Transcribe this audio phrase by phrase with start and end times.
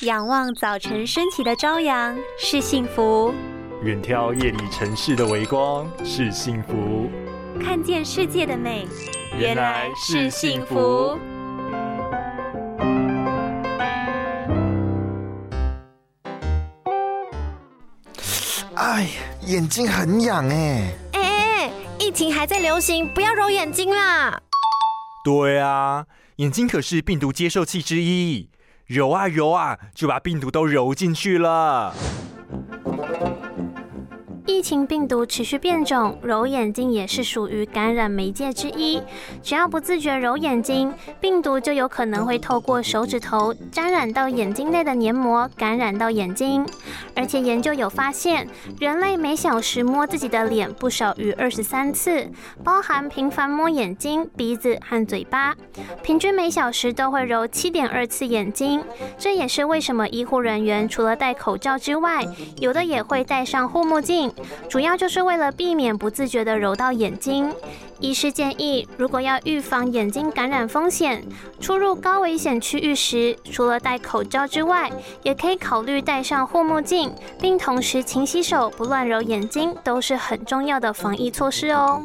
[0.00, 3.32] 仰望早晨升起的朝阳是幸福，
[3.84, 7.08] 远眺夜里城市的微光是幸福，
[7.62, 8.88] 看见世界的美
[9.38, 11.16] 原来是幸福。
[18.74, 19.08] 哎，
[19.46, 20.92] 眼睛很痒哎！
[21.12, 24.42] 哎哎，疫情还在流行，不要揉眼睛啦！
[25.24, 26.04] 对啊，
[26.36, 28.50] 眼睛可是病毒接受器之一，
[28.86, 31.94] 揉啊揉啊，就把病毒都揉进去了。
[34.46, 39.02] 疫情病毒持续变种，揉眼睛也是属于感染媒介之一。
[39.42, 46.64] 只要不自觉揉眼睛，病毒就有可能会透过手指头沾染到眼睛内的黏膜，感染到眼睛。
[47.16, 48.46] 而且研究有发现，
[48.78, 52.28] 人类每小时摸自己的脸不少于二十三次，
[52.62, 55.54] 包含频繁摸眼睛、鼻子和嘴巴，
[56.02, 58.82] 平均每小时都会揉七点二次眼睛。
[59.18, 62.26] 这也是为什么医护人员除了戴口罩之外，
[62.58, 64.32] 有的也会戴上护目镜。
[64.68, 67.52] 主要就是为了避免不自觉的揉到眼睛。
[68.00, 71.24] 医师建议，如果要预防眼睛感染风险，
[71.60, 74.90] 出入高危险区域时，除了戴口罩之外，
[75.22, 77.03] 也可以考虑戴上护目镜，
[77.40, 82.02] 并同时勤洗手，不乱揉眼睛，都是很重要的防疫措施哦。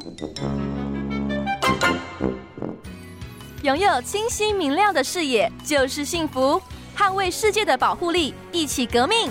[3.61, 6.61] 拥有清晰明亮的视野就是幸福，
[6.97, 9.29] 捍卫世界的保护力，一起革命。